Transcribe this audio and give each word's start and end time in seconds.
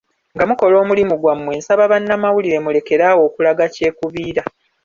Nga 0.33 0.43
mukola 0.49 0.75
omulimu 0.83 1.15
gwammwe 1.21 1.51
nsaba 1.59 1.91
bannamawulire 1.91 2.57
mulekerawo 2.65 3.21
okulaga 3.27 3.65
kyekubiira. 3.73 4.43